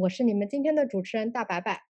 [0.00, 1.82] 我是你们今天的主持人大白白。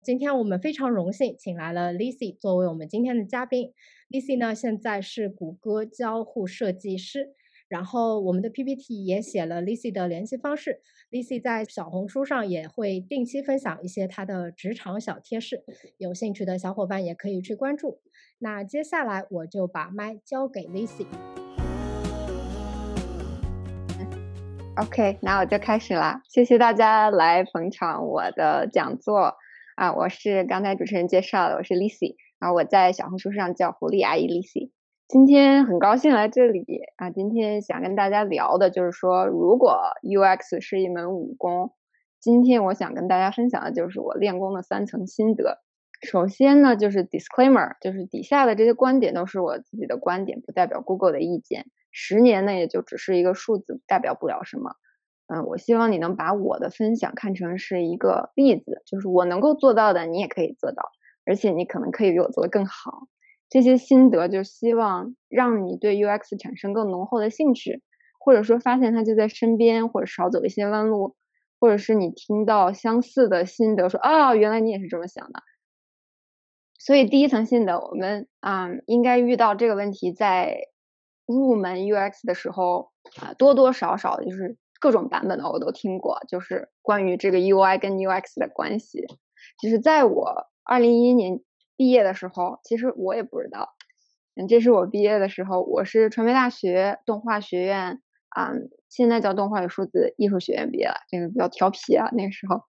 [0.00, 3.72] 今天我们非常荣幸请来了 Lizzy 作为我们今天的嘉宾。
[4.08, 7.34] Lizzy 呢现在是谷歌交互设计师，
[7.66, 10.80] 然后我们的 PPT 也写了 Lizzy 的联系方式。
[11.10, 15.64] Lizzy 在小红书上也会定期分享一些她的职场小贴士，
[15.98, 18.00] 有兴趣的小伙伴也可以去关注。
[18.38, 21.43] 那接下来我就把麦交给 Lizzy。
[24.76, 26.20] OK，那我就开始啦。
[26.28, 29.36] 谢谢大家来捧场我的讲座
[29.76, 29.92] 啊！
[29.92, 34.72] 我是刚才主持人介绍的，我是 Lissy，然后我在小红书上叫狐狸阿姨 Lissy。
[35.06, 36.64] 今天很高兴来这里
[36.96, 37.10] 啊！
[37.10, 41.70] 今天想跟大家聊的就是说，如果 UX 是一门武功，
[42.18, 45.62] 今天我想跟大家分享的就是我练功的三层心得。
[46.02, 51.66] 首先呢，就是 disclaimer，就是底下的这些观点都是我自己的观点，不代表 Google 的意见。
[51.96, 54.74] 十年那，也就只是一个数字，代表不了什么。
[55.28, 60.90] 嗯，我希望你能把我的分享看成是一个例子，就是我能够做到的，你也可以做到，
[61.24, 63.06] 而且你可能可以比我做得更好。
[63.48, 67.80] 这些心得就希望让你对 UX 产生更浓厚的兴趣，
[68.18, 71.14] 或者说发现它就在身边，或者少走一些弯路，
[71.60, 75.42] 或者是你听到相似的心得，说啊，原来你也是这么想的。
[76.78, 80.68] 所以第一层心得，我们嗯应该遇到这个问题，在
[81.26, 89.06] 入门 UX 的时候啊，多多少少就是各种版本的我都听过，就是关于这个 UI 跟 UX 的关系。
[89.62, 91.40] 就是在我二零一一年
[91.76, 93.70] 毕业的时候，其实我也不知道，
[94.36, 98.52] 嗯，这是我毕业的时候，我是传媒大学动画学院啊、
[98.90, 102.62] 现在叫动画与数字艺术学院毕业了，这个比较调皮啊，那个时候。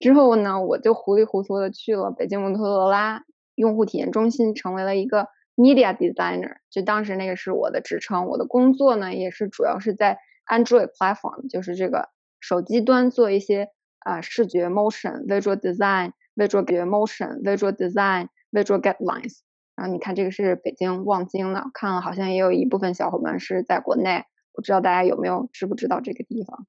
[0.00, 3.22] 之后呢，我就糊里糊涂的去了北京摩托罗拉
[3.54, 5.28] 用户体验中心，成为了一个。
[5.54, 12.08] Media designer，就当时那个是我的职称，我的工作呢也是主要是在 Android platform，就是这个
[12.40, 13.68] 手机端做一些
[13.98, 19.40] 啊、视觉 motion、visual design、visual motion、visual design、visual guidelines。
[19.76, 24.24] 然后你看这个是北京望京的，看了好像也有一部分小伙伴是在国内，
[24.54, 26.66] 不知道大家有没有知不知道这个地方。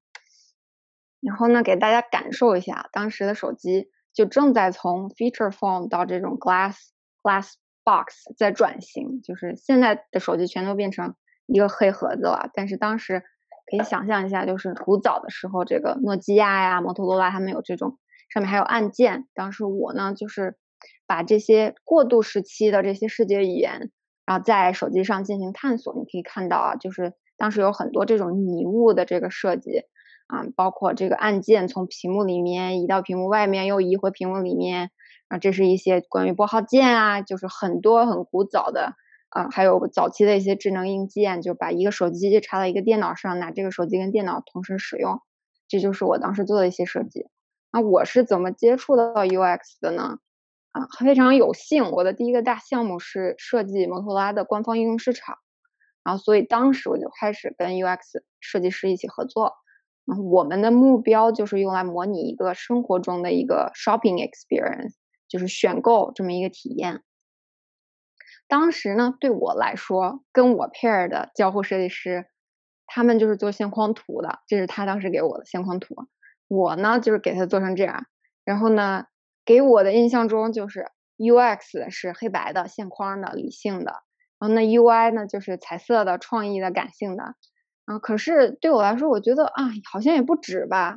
[1.20, 6.76] 然后呢，给大家感受一下当时的手机就正在从 feature phone 到这种 glass
[7.22, 7.54] glass。
[7.84, 11.14] Box 在转型，就是现在的手机全都变成
[11.46, 12.50] 一个黑盒子了。
[12.54, 13.22] 但是当时
[13.70, 17.98] 可以想象一下，就是古早的时候，这个诺基亚呀、摩托罗拉他们有这种
[18.30, 19.26] 上面还有按键。
[19.34, 20.56] 当时我呢，就是
[21.06, 23.90] 把这些过渡时期的这些视觉语言，
[24.26, 25.94] 然后在手机上进行探索。
[25.94, 29.82] 你可以看到啊，就是当时有很多这种拟物的这个设计
[30.26, 34.90] 啊，包括这个按键从屏幕里面移到屏幕外面，又移回屏幕里面。
[35.28, 38.94] 啊，这是一些关于拨号键啊，就是很多很古早的
[39.30, 45.20] 啊，还有早期的一些智能硬件，就把一个手机插到一个电脑上，拿这个手机跟电脑同时使用，
[45.68, 47.26] 这就是我当时做的一些设计。
[47.72, 50.18] 那我是怎么接触到 UX 的呢？
[50.72, 55.38] 啊，非常有幸，我的第一个大项目是设计摩托罗拉的官方应用市场，
[56.04, 57.98] 然后所以当时我就开始跟 UX
[58.40, 59.54] 设计师一起合作。
[60.04, 64.92] 然后我们的目标就是用来模拟一个生活中的一个 shopping experience。
[65.28, 67.02] 就是选购这么一个体验。
[68.46, 72.26] 当时呢，对我来说，跟我 pair 的交互设计师，
[72.86, 75.94] 他们就是做线框图的，这是他当时给我的线框图。
[76.48, 78.04] 我呢，就是给他做成这样。
[78.44, 79.06] 然后呢，
[79.44, 80.86] 给我的印象中就是
[81.16, 83.92] UX 是黑白的、线框的、理性的，
[84.38, 87.34] 然后那 UI 呢就是彩色的、创意的、感性的。
[87.86, 90.96] 啊，可是对我来说，我觉得啊，好像也不止吧。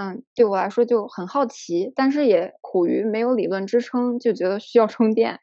[0.00, 5.40] 嗯，对我来说就很好奇，但是也苦于没有理论支撑，就觉得需要充电。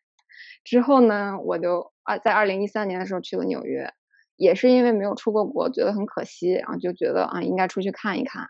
[0.64, 3.94] 之后呢，我就啊，在二零一三年的时候去了纽约，
[4.36, 8.48] 也是因为没有出过国，觉得很可惜，然后就觉得啊，应该出去看一看。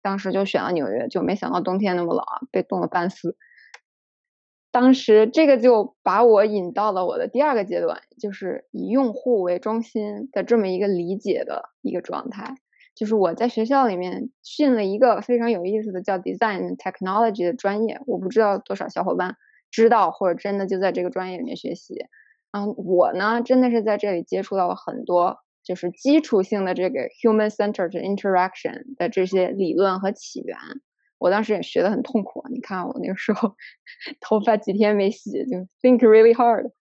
[0.00, 3.36] 当时就选了纽约，就没想到冬天那么冷，被冻了半死。
[4.70, 12.54] 当时这个就把我引到了我的第二个阶段，就是以用户为中心的这么一个理解的一个状态。
[12.98, 19.36] 就是我在学校里面训了一个非常有意思的叫 Design Technology 的专业，我不知道多少小伙伴
[19.70, 21.94] 知道或者真的就在这个专业里面学习。
[22.50, 30.58] 嗯，我呢真的是在这里接触到了很多就是基础性的这个 human centered interaction 的这些理论和起源。
[31.18, 32.44] 我当时也学的很痛苦。
[32.50, 33.54] 你看我那个时候
[34.20, 36.72] 头发几天没洗，就 think really hard。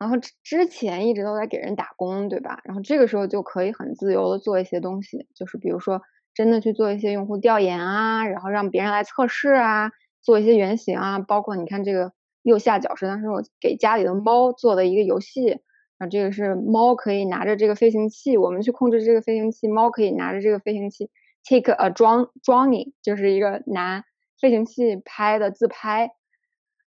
[0.00, 2.62] 然后之前一直都在给人打工，对吧？
[2.64, 6.00] 然后这个时候就可以很自由的做一些东西，就是比如说
[6.32, 9.90] 真的去做一些用户调研啊，然后让别人来测试啊，
[10.22, 15.60] 做一些原型啊，包括你看这个右下角是当时我给家里的猫做的一个游戏，然
[15.98, 21.10] 后这个是猫可以拿着这个飞行器，我们去控制这个飞行器，猫可以拿着这个飞行器
[21.44, 24.02] take a draw drawing，就是一个拿
[24.40, 26.12] 飞行器拍的自拍，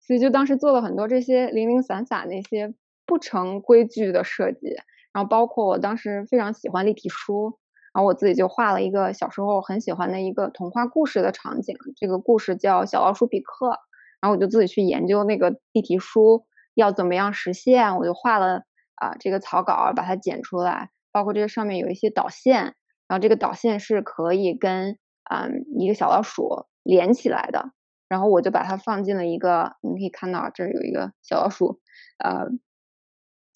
[0.00, 2.72] 所以就当时做了很多这些零零散散那些。
[3.10, 4.76] 不成规矩的设计，
[5.12, 7.58] 然后包括我当时非常喜欢立体书，
[7.92, 13.66] 然后我自己就画了一个小时候很喜欢的一个童话故事的场景，这个故事叫《小老鼠比克》，
[14.20, 18.62] 然后我就自己去研究那个立体书要怎么样实现，我就画了
[18.94, 22.76] 啊这个草稿，把它剪出来，包括这个上面有一些导线，
[23.08, 24.96] 然后这个导线是可以跟
[25.28, 27.72] 嗯一个小老鼠连起来的，
[28.08, 31.80] 然后我就把它放进了一个，你可以看到这儿有一个小老鼠，
[32.22, 32.46] 呃。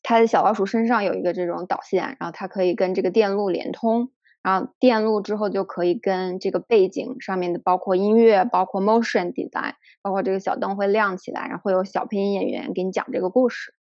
[0.04, 4.10] 它的小老鼠身上有一个这种导线，然后它可以跟这个电路连通，
[4.42, 9.72] 然后电路之后就可以跟这个背景上面的，包括音乐，包括 motion design，
[10.02, 13.72] 包括这个小灯会亮起来，然后会有小配音演员给你讲这个故事，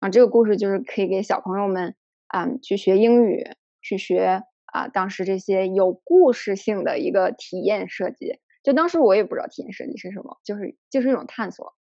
[0.00, 1.96] 啊，这个故事就是可以给小朋友们
[2.28, 3.46] 啊去学英语，
[3.80, 8.38] 去学啊当时这些有故事性的一个体验设计。
[8.62, 11.74] 就当时我也不知道体验设计是什么，就是就是一种探索。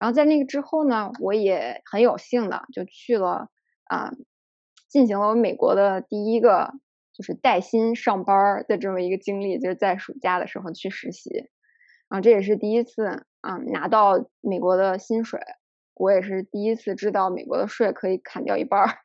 [0.00, 3.50] 然后在那个之后呢，我也很有幸的就去了
[3.84, 4.10] 啊，
[4.88, 6.72] 进行了我美国的第一个
[7.12, 11.30] 就是带薪上班的这么一个经历，就是在暑假的时候去实习，
[12.08, 15.38] 然啊，这也是第一次啊拿到美国的薪水，
[15.94, 18.96] 我也是第一次知道美国的税可以砍掉一半儿，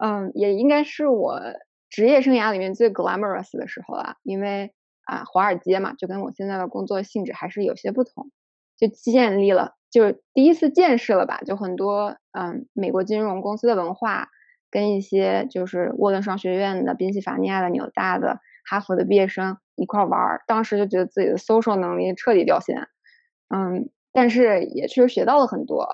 [0.00, 1.40] 嗯，也应该是我
[1.88, 4.74] 职业生涯里面最 glamorous 的时候了，因为
[5.04, 8.32] 啊华尔街嘛，就跟我现在的工作性质还是有些不同，
[8.76, 9.77] 就建立了。
[9.90, 14.28] 就是第一次见识了吧，就很多嗯，美国金融公司的文化，
[14.70, 22.88] 跟一些就是沃顿商学院的、宾夕法尼亚的、纽大的、哈佛的毕业生一块玩儿，当时就觉得自己的 social 能力彻底掉线，
[23.48, 25.88] 嗯，但是也确实学到了很多。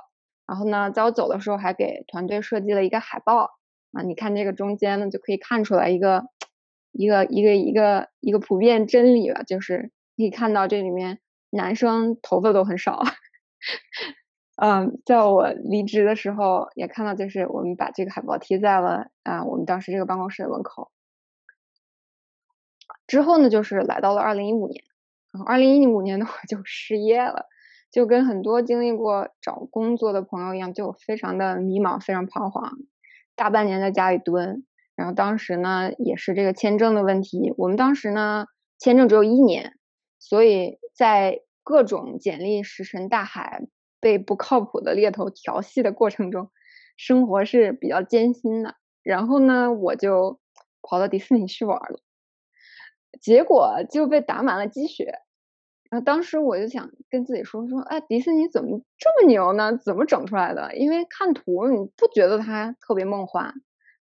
[0.46, 3.50] 然后呢，在我走的时候还给团队设计了一个海报
[3.92, 6.24] 啊，你看这个中间呢就可以看出来一个
[6.92, 11.20] 一个一个一个一个普遍真理吧，就是可以看到这里面
[11.50, 13.02] 男生头发都很少。
[14.56, 20.92] 嗯，在我离职的时候，也看到，就是我们把这个海报贴在了啊，我们当时这个办公室的门口。
[23.08, 24.84] 之后呢，就是来到了二零一五年，
[25.32, 27.46] 然后二零一五年的话就失业了，
[27.90, 32.74] 就跟很多经历过找工作的朋友一样，就非常的迷茫，非常彷徨，
[33.34, 34.64] 大半年在家里蹲。
[34.94, 38.46] 然后当时呢，也是这个签证的问题，我们当时呢，
[38.78, 39.72] 签证只有一年，
[40.20, 41.40] 所以在。
[41.64, 43.62] 各种简历石沉大海，
[43.98, 46.50] 被不靠谱的猎头调戏的过程中，
[46.96, 48.76] 生活是比较艰辛的。
[49.02, 50.38] 然后呢，我就
[50.82, 52.00] 跑到迪士尼去玩了，
[53.20, 55.20] 结果就被打满了鸡血。
[55.90, 59.76] 然后当时我就想跟自己说说，哎，迪士尼怎么这么牛呢？
[59.76, 60.76] 怎么整出来的？
[60.76, 63.54] 因为看图你不觉得它特别梦幻，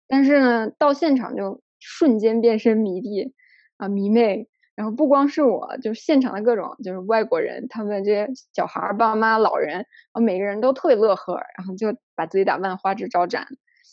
[0.07, 3.33] 但是呢，到现场就瞬间变身迷弟
[3.77, 4.49] 啊，迷妹。
[4.75, 13.47] 然后不光是我，就是现场的各种就是外国人，他们这些小孩、爸妈、老人，啊，每个人都特别乐呵，然后就把自己打扮花枝招展。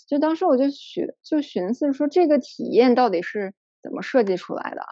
[0.08, 4.82] 就当时我就寻就寻思说，这个体验到底是怎么设计出来的？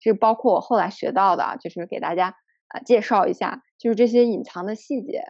[0.00, 2.36] 就包括我后来学到的，就是给大家
[2.68, 5.24] 啊介绍一下，就是这些隐藏的细节。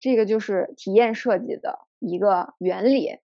[0.00, 3.18] 这个就是体验设计的一个原理。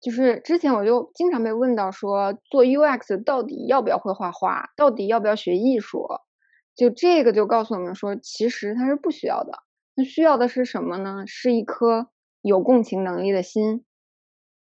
[0.00, 6.06] 就是之前我就经常被问到说做 UX 到底要不要会画画，到底要不要学艺术？
[6.74, 9.52] 就这个就告诉我们说，其实它是不需要的。
[9.94, 11.24] 那需要的是什么呢？
[11.26, 12.08] 是一颗
[12.40, 13.84] 有共情能力的心。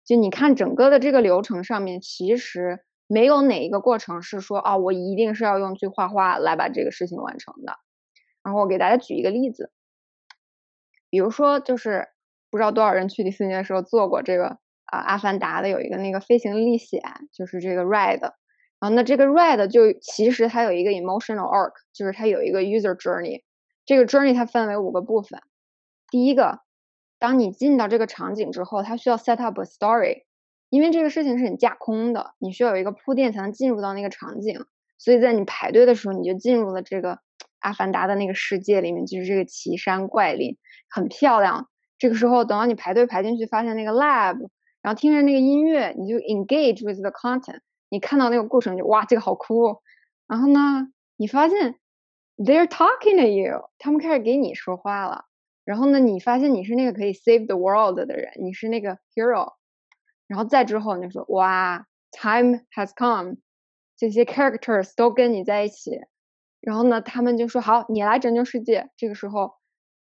[0.04, 7.78] 就你看整个的这个流程上面，其实没有哪一个过程是说啊，我一定是要用去画画来把这个事情完成的。
[8.44, 9.72] 然后我给大家举一个例子，
[11.10, 12.10] 比如说就是
[12.50, 14.58] 不知道多少人去迪士尼的时候做过这个。
[14.92, 18.34] 啊，阿凡达的有一个那个飞行历险，就是这个 ride，然
[18.82, 23.44] 后那这个 ride 就其实它有一个 emotional arc，就是它有一个 user journey，
[23.86, 25.42] 这个 journey 它分为五个部分。
[26.10, 26.60] 第一个，
[27.20, 30.24] 当你进到这个场景之后，它需要 set up a story，
[30.70, 34.66] 因为这个事情是你架空的，你需要有一个铺垫才能进入到那个场景，
[34.98, 37.20] 所以在你排队的时候，你就进入了这个
[37.60, 40.58] 阿凡达的那个世界里面，就是这个奇山怪岭，
[40.90, 41.70] 很漂亮。
[41.98, 44.38] 这个时候等到你排队排进去，发现那个 lab。
[44.82, 47.60] 然后听着那个音乐，你就 engage with the content。
[47.90, 49.82] 你看到那个过程就哇，这个好酷。
[50.28, 51.76] 然后呢，你发现
[52.38, 55.26] they're talking to you，他们开始给你说话了。
[55.64, 59.54] 然后呢，你发现你是那个可以 save the world 的人，你是那个 hero。
[60.28, 63.36] 然后再之后，你就说哇，time has come，
[63.98, 66.00] 这些 characters 都跟你在一起。
[66.62, 68.90] 然后呢，他们就说好，你来拯救世界。
[68.98, 69.54] 这个时候，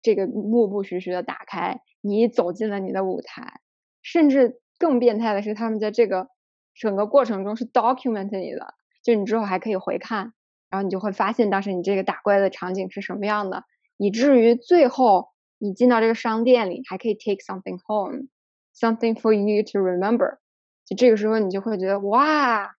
[0.01, 3.59] 这个幕布徐徐的打开，你走进了你的舞台。
[4.01, 6.29] 甚至更变态的是，他们在这个
[6.73, 10.33] 整个过程中是 document 你的，就你之后还可以回看，
[10.69, 13.65] 然后你就会发现当时你这个打怪的场景是什么样的，
[13.97, 20.37] 以至于最后你进到这个商店里，还可以 take something home，something for you to remember。
[20.85, 22.75] 就这个时候你就会觉得哇，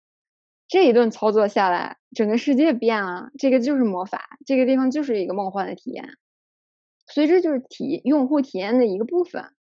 [0.68, 6.18] 这一顿操作下来，整个世界变了，这个就是魔法，这个地方就是一个梦幻的体验，
[7.06, 9.52] 所以这就是体用户体验的一个部分。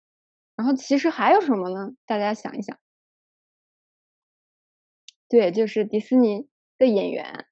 [0.59, 1.91] 然后其实还有什么呢？
[2.05, 2.77] 大家想一想，
[5.29, 7.45] 对，就是迪士尼的演员。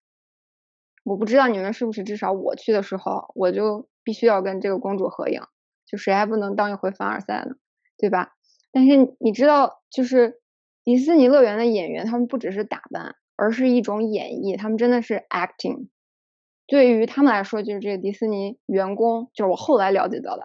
[1.05, 5.39] 我不知道你们是不是，至少我去的时候，我就必须要跟这个公主合影，
[5.85, 7.55] 就谁还不能当一回凡尔赛呢？
[7.97, 8.33] 对吧？
[8.73, 10.41] 但是你知道，就是
[10.83, 15.87] 迪士尼乐园的演员，他们不只是打扮，而是一种演绎，他们真的是 acting。
[16.65, 20.43] 对于他们来说，就是这个迪士尼员工，就是我后来了解到的。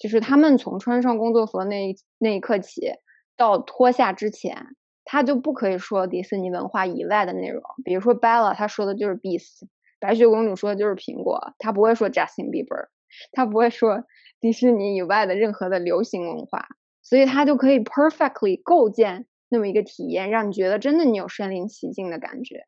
[0.00, 2.94] 就是他们从穿上工作服那那一刻起，
[3.36, 7.62] 到脱下之前，他就不可以说迪士尼文化以外的内容。
[7.84, 9.66] 比如说 Bella，他说的就是 Beast；
[9.98, 12.88] 白雪公主说的就是苹果，他不会说 Justin Bieber，
[13.32, 14.04] 他不会说
[14.40, 16.66] 迪士尼以外的任何的流行文化。
[17.02, 22.64] 所以他就可以 perfectly 构建那么一个体验，让你觉得真的你有身临其境的感觉。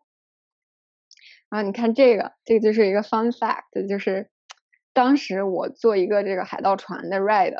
[1.49, 4.29] 然后你看这个，这个就是一个 fun fact，就是。
[4.93, 7.55] 当时我坐一个这个海盗船的 ride，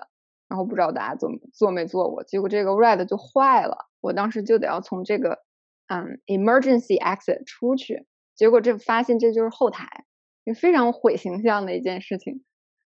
[0.49, 5.39] 然后不知道大家坐坐没坐过，结果这个 ride 就坏了，我当时就得要从这个
[5.87, 10.05] 嗯 emergency exit 出去，结果这发现这就是后台，
[10.45, 12.45] 就非常毁形象的一件事情。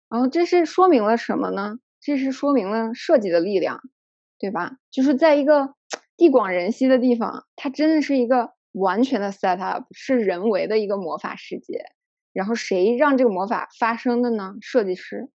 [0.09, 1.79] 然后这是说明了什么呢？
[2.01, 3.81] 这是说明了设计的力量，
[4.39, 4.77] 对吧？
[4.93, 5.75] 就是在一个
[6.17, 11.85] 地广人稀的地方，它真的是一个完全的 set up，是人为的一个魔法世界。
[12.37, 14.57] 然后谁让这个魔法发生的呢？
[14.61, 15.31] 设计师。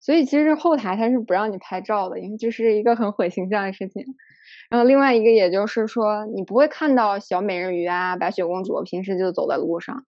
[0.00, 4.04] 所以其实后台他是不让你拍照的，因为这是一个很毁形象的事情。
[4.68, 10.04] 然后另外一个，也就是说，你不会看到小美人鱼啊、白雪公主平时就走在路上。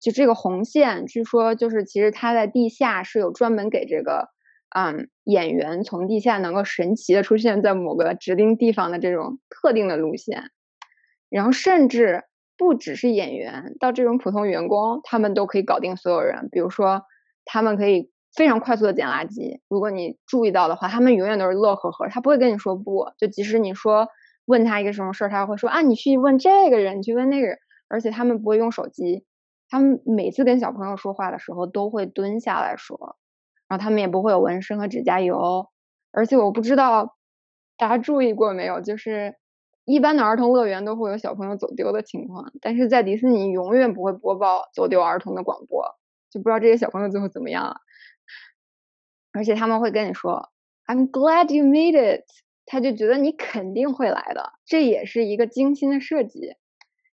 [0.00, 4.30] 就这个红线，据说就是其实它在地下是有专门给这个
[4.74, 10.50] 嗯演员从地下能够神奇的出现在某个指定地方的这种特定的路线。
[11.28, 12.24] 然后甚至。
[12.60, 16.50] 不只是演员，到这种普通员工，他们都可以搞定所有人。
[16.52, 17.04] 比如说，
[17.46, 19.60] 他们可以非常快速的捡垃圾。
[19.66, 23.06] 如果你注意到的话，他们永远都是乐呵呵，他不会跟你说不。
[23.16, 24.08] 就即使你说
[24.44, 27.56] 问他一个什么事儿，他会说啊，你去问这个人，你去问那个人。
[27.88, 29.24] 而且他们不会用手机，
[29.70, 33.16] 他们每次跟小朋友说话的时候都会蹲下来说。
[33.68, 35.66] 然后他们也不会有纹身和指甲油。
[36.12, 37.16] 而且我不知道
[37.78, 39.39] 大家注意过没有，就是。
[39.90, 45.84] 一般的儿童乐园都会有小朋友走丢的情况，但是在迪士尼永远不会播报走丢儿童的广播，
[46.30, 47.80] 就不知道这些小朋友最后怎么样了。
[49.32, 50.50] 而且他们会跟你说
[50.86, 52.24] "I'm glad you made it"，
[52.66, 56.54] 他就觉得你肯定会来的，这也是一个精心的设计。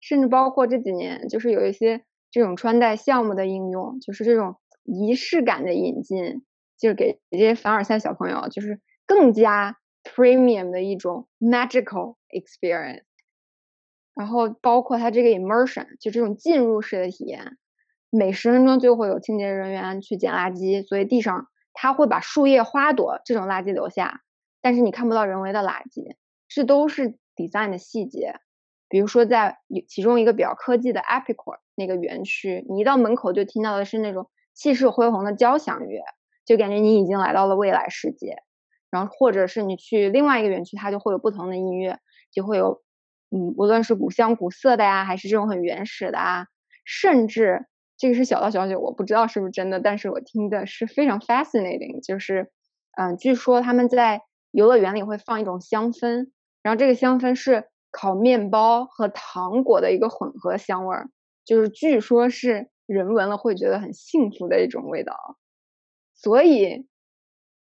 [0.00, 6.44] 甚至包括这几年，就是有一些这种穿戴项目的应用，就是这种仪式感的引进，
[6.76, 9.78] 就是给这些凡尔赛小朋友，就是更加。
[10.04, 13.02] Premium 的一种 magical experience，
[14.14, 17.56] 然后包括它这个 immersion，就这种进入式的体验，
[18.10, 24.20] 每十分钟就会有清洁人员去捡垃圾，所以地上他会把树叶、花朵这种垃圾留下，
[24.60, 26.14] 但是你看不到人为的垃圾，
[26.48, 28.34] 这都是 design 的细节。
[28.88, 29.58] 比如说在
[29.88, 36.02] 其中一个比较科技的 Epicor 那个园区，你一到门口就听到的是那种气势恢宏的交响乐，
[36.44, 38.42] 就感觉你已经来到了未来世界。
[38.94, 41.98] 然后，或者是你去另外一个园区，它就会有不同的音乐，
[42.30, 42.80] 就会有，
[43.32, 46.46] 嗯，无论是古香古色的呀，还是这种很原始的啊，
[46.84, 47.66] 甚至
[47.98, 52.52] 这个是小道消息，我不知道是不是真的，但是我听的是非常 fascinating，就是，
[52.96, 54.20] 嗯，据说他们在
[54.52, 56.28] 游乐园里会放一种香氛，
[56.62, 61.10] 然后这个香氛是烤面包和糖果的一个混合香味儿，
[61.44, 65.36] 就是据说是人闻了会觉得很幸福的一种味道，
[66.14, 66.86] 所以。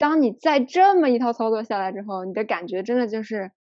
[0.03, 3.53] 当你在这么一套操作下来之后，你的感觉真的就是，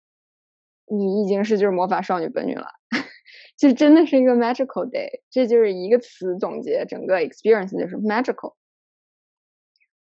[0.87, 2.69] 你已经是就是魔法少女本女了，
[3.59, 8.55] 就真的是一个 magical day，这就是一个词总结整个 experience 就是 magical。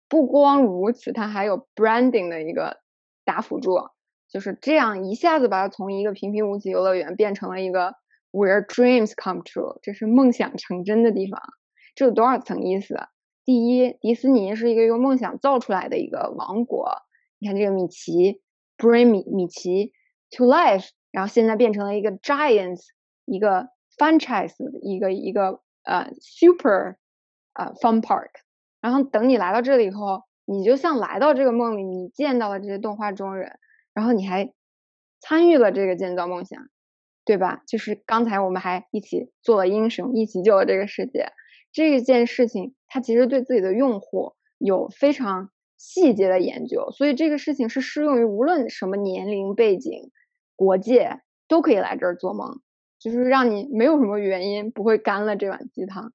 [0.07, 2.81] 不光如此，它还有 branding 的一个
[3.25, 3.79] 大辅助，
[4.29, 7.95] 就是这样一下子把它从一个平平无奇游乐园变成了一个
[8.33, 11.41] where dreams come true，这是梦想成真的地方。
[11.95, 12.99] 这有多少层意思？
[13.49, 16.99] 第一，迪士尼是一个用梦想造出来的一个王国。
[17.39, 18.43] 你看这个米奇
[18.77, 19.95] ，bring 米米奇
[20.31, 22.83] to life，然后现在变成了一个 giants，
[23.25, 24.53] 一个 franchise，
[24.83, 26.97] 一个一个呃 super
[27.55, 28.29] 呃 fun park。
[28.83, 33.59] 然后等你来到这里以后，你就像来到这个梦里，你见到了这些动画中人，
[33.95, 34.53] 然后你还
[35.21, 36.69] 参与了这个建造梦想，
[37.25, 37.63] 对吧？
[37.67, 41.33] 就是刚才我们还一起做了英雄，一起救了这个世界。
[41.73, 50.11] 这件事情，它其实对自己的用户有非常细节的研究，所以这个事情是适用于无论什么年龄背景、
[50.57, 52.61] 国界都可以来这儿做梦，
[52.99, 56.11] 就是让你没有什么原因不会干了这碗鸡汤。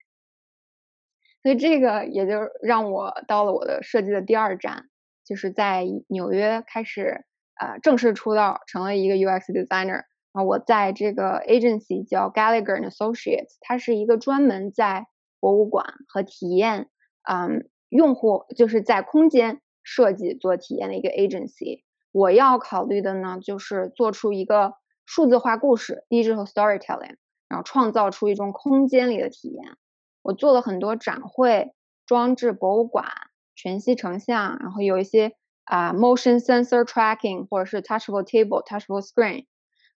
[1.41, 4.89] 所以这个也就让我到了我的设计的第二站，
[5.25, 7.25] 就是在纽约开始
[7.59, 10.03] 呃正式出道，成了一个 UX designer。
[10.31, 15.05] 啊，我在这个 agency 叫 Gallagher and Associates，它是一个专门在
[15.43, 16.87] 博物馆和体验，
[17.29, 21.83] 嗯，用户就是在空间设计做体验的一个 agency。
[22.13, 27.17] 我要考虑的呢，就是做出一个数字化故事 （digital storytelling），
[27.49, 29.75] 然后创造出一种空间里的体验。
[30.21, 31.73] 我做了很多展会、
[32.05, 33.05] 装置博物馆、
[33.53, 35.33] 全息成像，然后有一些
[35.65, 39.45] 啊 motion sensor tracking 或者是 touchable table、touchable screen。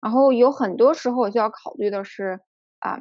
[0.00, 2.40] 然后有很多时候我就要考虑的是，
[2.80, 2.98] 啊。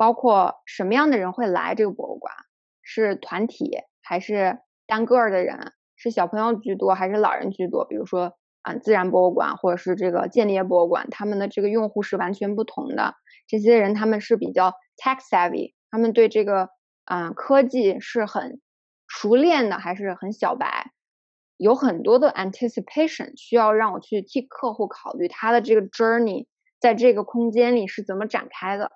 [0.00, 2.32] 包括什么样的人会来这个博物馆？
[2.82, 5.74] 是团体还是单个的人？
[5.94, 7.84] 是小朋友居多还是老人居多？
[7.84, 13.14] 比如说，啊，自然博物馆或者是这个间谍博物馆，他们的这个用户是完全不同的。
[13.46, 16.70] 这些人他们是比较 tech savvy，他们对这个
[17.04, 18.58] 啊科技是很
[19.06, 20.92] 熟练的，还是很小白？
[21.58, 26.46] 有很多的 anticipation 需要让我去替客户考虑他的这个 journey
[26.80, 28.92] 在这个空间里是怎么展开的。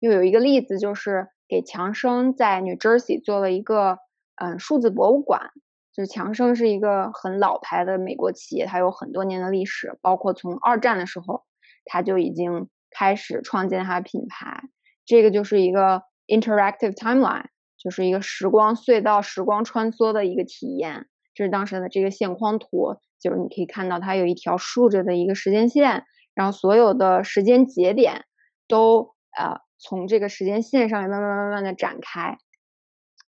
[0.00, 3.98] 又有一个例子，就是给强生在 New Jersey 做了一个
[4.34, 5.52] 嗯数字博物馆。
[5.92, 11.42] 就是强生是一个很老牌的美国企业，它有很多年的历史，包括从二战的时候，
[11.84, 14.62] 它就已经开始创建它的品牌。
[15.04, 17.46] 这个就是一个 interactive timeline，
[17.76, 21.08] 就是一个时光隧道、时光穿梭的一个体验。
[21.34, 28.24] 这是当时的这个线框图，就是你可以看到它有一条竖着的一个时间线，然后所有的时间节点
[28.68, 29.60] 都呃。
[29.80, 32.36] 从这个时间线上面慢慢慢慢的展开，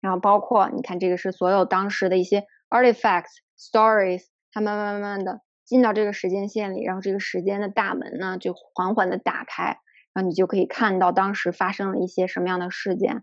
[0.01, 9.79] 然后包括你看，这个是所有当时的一些 artifacts stories，它慢慢慢慢的进到这个时间线里，然后这个时间的大门呢就缓缓的打开，
[10.13, 13.23] 然后你就可以看到当时发生了一些什么样的事件，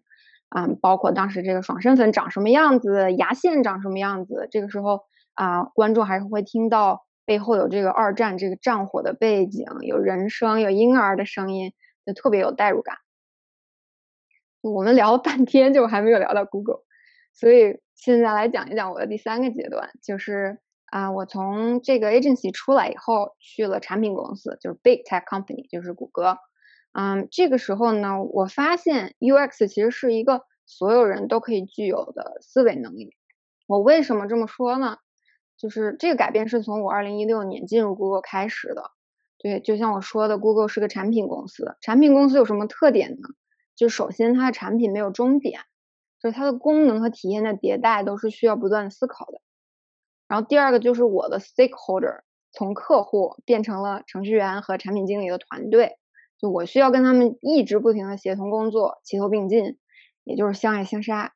[0.49, 5.01] 啊，包括当时这个爽身粉长什么样子，牙线长什么样子，这个时候
[5.33, 11.73] 啊，观众还是会听到背后有这个二战这个战火的背景，有人声，有婴儿的声音，
[12.05, 12.95] 就特别有代入感。
[14.71, 16.81] 我们聊了半天，就还没有聊到 Google，
[17.33, 26.37] 所以现在来讲一讲我的第三个阶段，就是啊，我从这个 agency 出来以后，去了产品公司，就是 big tech company，就是谷歌。
[26.93, 33.15] 嗯，这个时候呢，我发现 UX 其实是一个所有人都可以具有的思维能力。
[33.67, 34.97] 我为什么这么说呢？
[35.57, 38.91] 就是这个改变是从我2016年进入 Google 开始的。
[39.39, 43.29] 对，就像我说的，Google 是个产品公司，产品公司有什么特点呢？
[43.77, 45.61] 就首先，它的产品没有终点，
[46.19, 49.39] 就是它的功能和体验的迭代都是需要不断思考的。
[50.27, 55.99] 然后第二个就是我的 stakeholder 从客户变成了程序员和产品经理的团队，
[56.37, 59.77] 就我需要跟他们一直不停的协同工作，齐头并进，
[60.23, 61.33] 也就是相爱相杀。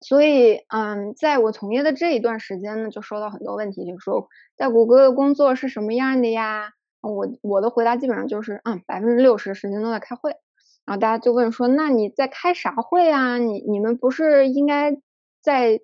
[0.00, 6.72] 所以，嗯，在我从业的这一段时间呢，就收到很多问题，就是说在谷歌的工作是什么样的呀？
[7.02, 10.36] 我我的回答基本上就是，嗯，百分之六十时间都在开会。
[10.84, 13.38] 然后大家就问说：“那你在开啥会啊？
[13.38, 15.00] 你你们不是应该
[15.40, 15.80] 在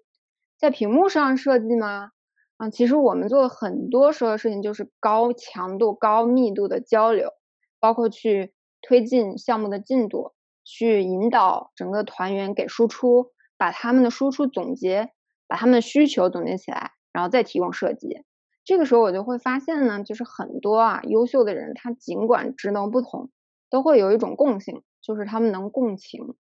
[0.58, 2.10] 在屏幕上设计吗？”
[2.58, 7.30] 啊，其实我们做了很多时候的事情就是高强度、高密度的交流，
[7.78, 10.32] 包括去推进项目的进度，
[10.64, 15.12] 去引导整个团员给输出，把他们的输出总结，
[15.46, 18.24] 把他们的需求总结起来，然后再提供设计。
[18.64, 23.30] 这个时候我就会发现呢，就是很多啊优秀的人，他尽管职能不同，
[23.70, 24.82] 都会有一种共性。
[25.00, 26.34] 就是他们能共情，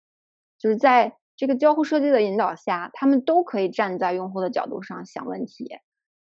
[0.59, 5.69] 就是在这个交互设计的引导下，他们都可以站在用户的角度上想问题，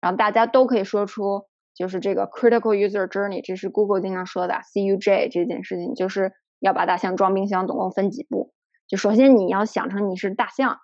[0.01, 8.55] 然后大家都可以说出就是这个 critical user journey，这是 Google 经常说的 CUJ 这件事情，就是要把大象装冰箱，总共分几步？
[8.87, 10.79] 就首先你要想成你是大象，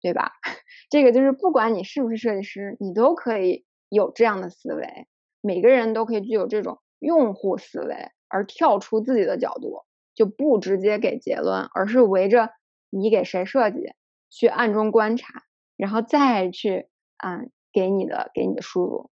[0.00, 0.32] 对吧？
[0.90, 5.08] 这个就是不管你是不是设计师，你都可以有这样的思维，
[5.40, 9.84] 每个人都可以具有这种用户思维，而跳出自己的角度。
[10.12, 12.50] 就不直接给结论，而是围着
[12.90, 13.94] 你给谁设计，
[14.28, 15.44] 去暗中观察，
[15.76, 19.10] 然后再去嗯给你的给你的输入。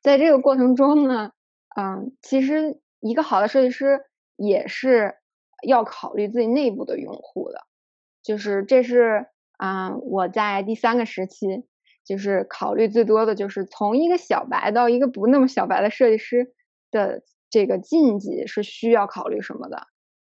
[0.00, 1.32] 在这个过程中呢，
[1.74, 4.04] 嗯，其实一个好的设计师
[4.36, 5.16] 也是
[5.66, 7.62] 要考虑自己内部的用户的，
[8.22, 11.66] 就是这是啊我在第三个时期。
[12.04, 16.52] 就是考虑最多的就是从一个小白到一个不那么小白的设计师
[16.90, 17.22] 的
[17.54, 19.86] 这个禁忌是需要考虑什么的？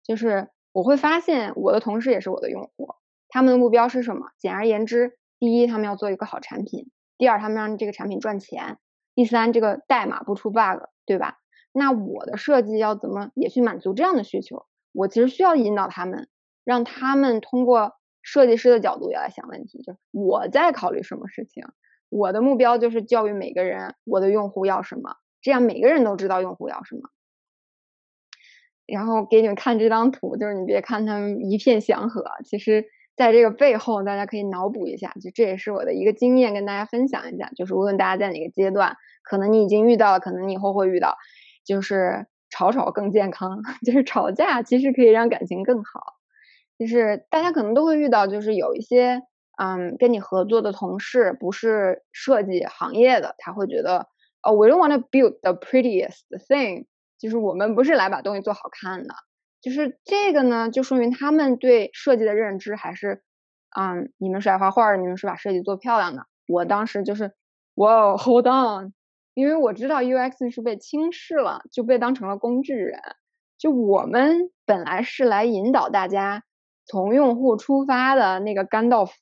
[0.02, 2.94] 就是我会发现我的同事也是我的用户，
[3.28, 4.28] 他们的目标是什么？
[4.38, 6.86] 简而言之，第一，他们要做一个好产品；
[7.18, 8.76] 第二，他们让这个产品赚钱；
[9.14, 11.40] 第三，这个代码不出 bug，对吧？
[11.72, 14.64] 那我的设计要怎么也去满足这样的需求？
[14.92, 16.26] 我其实需要引导他们，
[16.64, 17.92] 让他们通过。
[18.22, 21.64] 设计师的角度也来想问题，就是我在考虑什么事情，
[22.10, 27.02] 我的目标就是教育每个人，我的用户要什么，这样每个人都知道用户要什么。
[28.86, 37.50] 然后给你们看这张图，就是你别看他们一片祥和，其实在这个背后，大家可以脑补一下，就这也是我的一个经验，跟大家分享一下。
[37.54, 41.16] 就是无论大家在哪个阶段，可能你已经遇到了，可能你以后会遇到，
[41.64, 46.16] 就是吵吵更健康， 就是吵架其实可以让感情更好。
[46.76, 49.22] 就是大家可能都会遇到，就是有一些
[49.56, 54.08] 嗯跟你合作的同事不是设计行业的，他会觉得
[54.42, 56.86] 哦，we don't want to build the prettiest thing，
[57.18, 59.14] 就是我们不是来把东西做好看的，
[59.60, 63.22] 就是这个呢，就说明他们对设计的认知还是
[63.76, 66.26] 嗯，你们是爱画画的，你们是把设计做漂亮的。
[66.46, 67.32] 我当时就是
[67.74, 68.92] 哇，hold on，
[69.34, 73.00] 因为我知道 UX 是被轻视了，就被当成了工具人。
[73.58, 76.44] 就我们本来是来引导大家。
[76.86, 79.12] 从用户出发的那个甘道夫，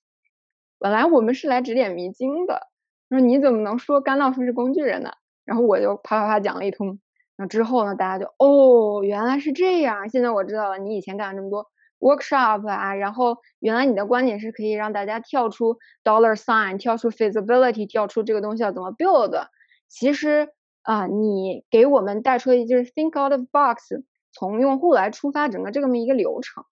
[0.78, 2.67] 本来我们是来指点迷津的。
[3.08, 5.12] 说你怎么能说甘道夫是工具人呢？
[5.44, 7.00] 然后我就啪啪啪讲了一通。
[7.36, 10.08] 那之后呢，大家就哦，原来是这样。
[10.08, 11.66] 现在我知道了，你以前干了这么多
[12.00, 19.46] workshop 啊，然后原来你的观点是可以让大家跳出 dollar sign，跳出 feasibility，跳出这个东西要怎么 build。
[19.88, 20.48] 其实
[20.82, 26.64] 啊，你给我们带出的就是 think out of box，从用户来出发，整个这么一个流程。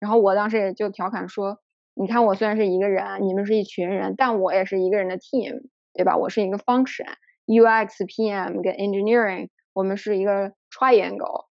[0.00, 1.58] 然后我当时也就调侃说
[1.94, 5.68] ：“你看，我虽然是一个人，你们是一群人，但我也是一个人的 team，
[5.98, 6.16] 对吧？
[6.16, 11.46] 我是一个 function，UX、PM 跟 engineering，我们是一个 triangle。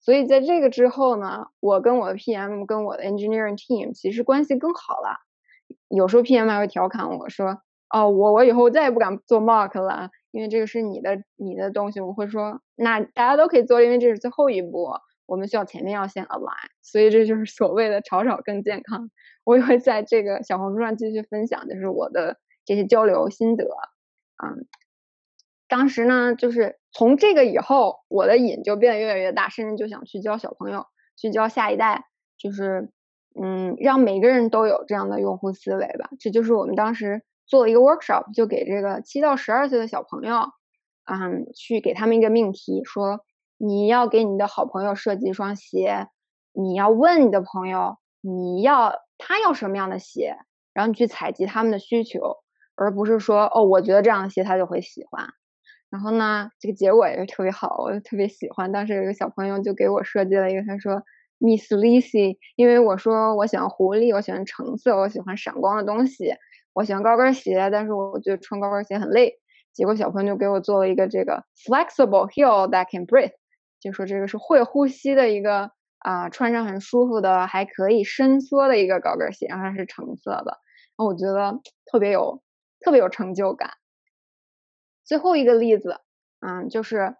[0.00, 5.18] 所以在这个之后呢，我跟我的 PM 跟我的 engineering team 其实关系更好了。
[5.88, 7.62] 有时候 PM 还会调侃我说
[7.94, 14.88] ：‘哦，我我以后再也不敢做 mark 了，因为这个是你的你的东西。’我会说：‘那大家都可以做，因为这是最后一步。’
[15.26, 19.08] 我们需要前面要先 align，所以这就是所谓的吵吵更健康。
[19.44, 23.64] 我也会在这个小红书上继续分享，就是我的这些交流心得。
[24.36, 24.66] 嗯，
[25.68, 32.04] 当时呢，就是从这个以后，我的瘾就变得越来越大，甚至就想去教小朋友，去教下一代，
[32.38, 32.90] 就是
[33.40, 36.10] 嗯，让每个人都有这样的用户思维吧。
[36.20, 40.36] 这就是我们当时做了一个 workshop，就给这个七到十二岁的小朋友，
[41.04, 43.24] 嗯，去给他们一个命题，说。
[43.64, 46.08] 你要给你的好朋友设计一双鞋，
[46.52, 50.36] 你要问你的朋友，你要他要什么样的鞋，
[50.72, 52.41] 然后你去采集他们的需求，
[52.76, 55.28] 而不是说哦，我觉得这样的鞋他就会喜欢。
[55.90, 58.72] 然后呢，这个结果也是特别好，我就特别喜欢。
[58.72, 61.02] 当时有一个小朋友就给我设计了一个，他说
[61.38, 66.34] Miss Lizzy，因为我说我喜欢狐狸，我喜欢橙色，我喜欢闪光的东西，
[66.72, 69.38] 我喜欢高跟鞋，但是我觉得穿高跟鞋很累。
[69.74, 73.32] 结果小朋友就给我做了一个这个 flexible heel that can breathe。
[73.80, 80.58] 就说这个是会呼吸的一个啊，穿上很舒服的，还可以伸缩的一个高跟鞋，然后它是橙色的，
[80.96, 82.40] 然后我觉得特别有
[82.82, 83.70] 特别有成就感。
[85.04, 86.00] 最后一个例子，
[86.40, 87.16] 嗯，就是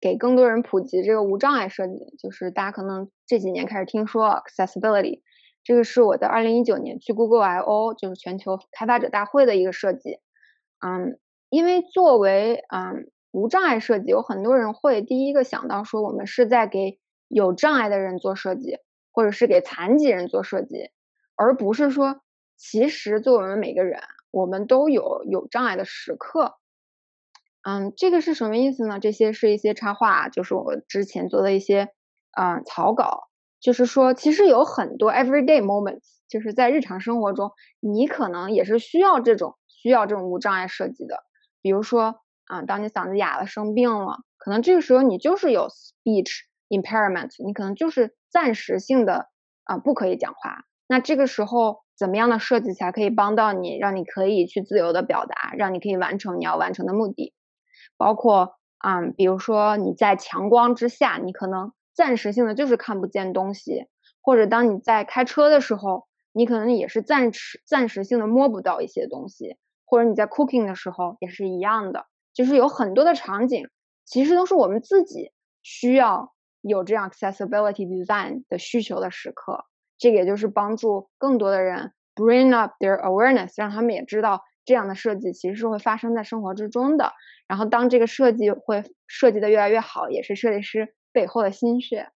[0.00, 5.22] 给更多人普及这个无障碍设计，就是大家可能这几年开始听说 accessibility，
[5.64, 10.20] 这个是我在二零一九年去 Google I/O，就是全球开发者大会的一个设计，
[10.80, 11.18] 嗯，
[11.50, 13.10] 因为作为嗯。
[13.32, 16.98] 无障碍设计有很多人会第一个想到说，我们是在给
[17.28, 18.78] 有障碍的人做设计，
[19.12, 20.88] 或者是给残疾人做设计，
[21.34, 22.22] 而不是说，
[22.56, 24.00] 其实作为我们每个人，
[24.36, 26.58] 我们都有有障碍的时刻。
[27.62, 29.00] 嗯，这个是什么意思呢？
[29.00, 31.88] 这些是一些插画，就是我之前做的一些
[32.36, 33.28] 嗯草稿，
[33.60, 41.24] 就是说，其实有很多 everyday moments，就是在日常生活中，你可能也是需要这种需要这种无障碍设计的，
[41.62, 42.20] 比如说。
[42.48, 46.30] 啊，当你嗓子哑了、生病了，可能这个时候你就是有 speech
[46.68, 49.26] impairment，你可能就是暂时性的
[49.64, 50.62] 啊不可以讲话。
[50.86, 57.32] 那这个时候怎么样的设计才可以帮到你，让你可以去自由的表达，让你可以完成你要完成的目的？
[57.96, 63.86] 包括嗯，比如说你在强光之下，你可能暂时性的就是看不见东西，
[64.20, 69.56] 或者当你在开车的时候，你可能也是暂时暂时性的摸不到一些东西，
[69.86, 72.04] 或者你在 cooking 的时候也是一样的，
[72.34, 73.68] 就是有很多的场景，
[74.04, 75.32] 其实都是我们自己
[75.62, 79.64] 需要有这样 accessibility design 的需求的时刻。
[79.98, 87.12] 这个也就是帮助更多的人 bring up their awareness，让他们也知道这样的设计其实是会发生在生活之中的。
[87.46, 92.10] 然后当这个设计会设计的越来越好，也是设计师背后的心血。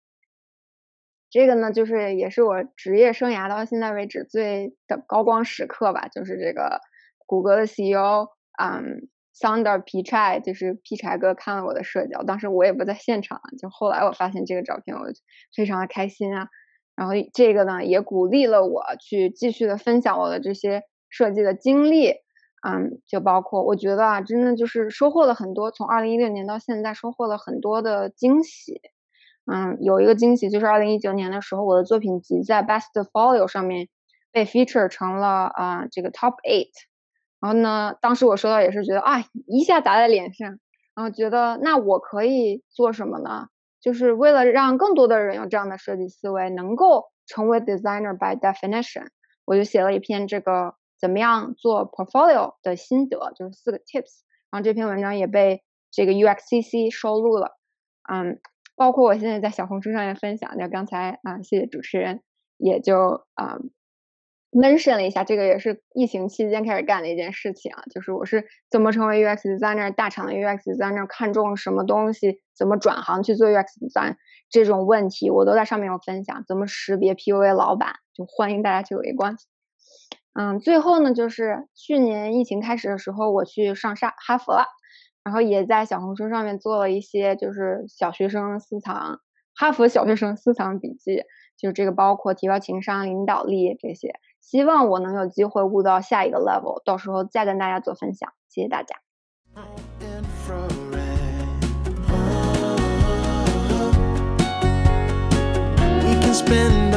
[1.30, 6.80] 这个呢，就是也是我职业生涯到现在为止最的高光时刻吧，就是这个
[7.26, 15.04] 谷歌的 CEO，嗯，Sundar Pichai，就是 Pichai 哥看了我的设计，当时我也不在现场，就后来我发现这个照片，我
[15.54, 16.48] 非常的开心啊。
[16.98, 22.10] 然后这个呢，也鼓励了我去继续的分享我的这些设计的经历，
[22.68, 28.82] 嗯，就包括我觉得啊，真的就是收获了很多，从二零一六年到现在收获了很多的惊喜，
[29.46, 33.90] 嗯，有一个惊喜就是二零一九年的时候，我的作品集在 Best Folio 上面
[34.32, 36.72] 被 feature 成了啊这个 Top Eight，
[37.40, 40.58] 然后呢，当时我收到也是觉得啊一下打在脸上，
[40.96, 43.50] 然后觉得那我可以做什么呢？
[43.80, 49.08] 就是为了让更多的人有这样的设计思维，能够成为 designer by definition，
[49.46, 54.22] 我就写了一篇这个怎么样做 portfolio 的心得，就是四个 tips。
[54.50, 57.58] 然后这篇文章也被这个 UXCC 收录了，
[58.12, 58.40] 嗯，
[58.76, 60.58] 包括我现在在小红书上也分享。
[60.58, 62.22] 就刚才啊，谢谢主持人，
[62.58, 63.58] 也就啊。
[64.52, 74.16] Mention 了一下，这个也是疫情期间开始干的一件事情啊，就是我是怎么成为 UX designer，大厂的 UX designer 看中什么东西，怎么转行去做 UX design
[74.50, 76.44] 这种问题，我都在上面有分享。
[76.48, 79.36] 怎么识别 PUA 老板，就欢迎大家去围观。
[80.34, 84.66] 嗯，最后呢，就是去年疫情开始的时候，我去上沙哈佛了，
[85.24, 89.20] 然后也在小红书上面做了一些就是小学生私藏
[89.56, 91.24] 哈佛小学生私藏笔记，
[91.58, 94.14] 就是这个包括提高情商、领导力这些。
[94.48, 98.32] 希望我能有机会悟到下一个 level，到时候再跟大家做分享。
[98.48, 98.96] 谢谢大家。
[106.32, 106.94] spend